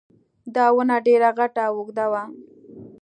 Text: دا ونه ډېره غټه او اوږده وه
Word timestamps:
دا 0.55 0.65
ونه 0.75 0.95
ډېره 1.07 1.29
غټه 1.37 1.61
او 1.67 1.73
اوږده 1.79 2.05
وه 2.11 2.23